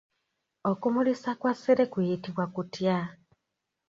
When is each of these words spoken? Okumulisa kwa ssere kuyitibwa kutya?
Okumulisa 0.71 1.31
kwa 1.39 1.51
ssere 1.55 1.83
kuyitibwa 1.91 2.45
kutya? 2.53 2.97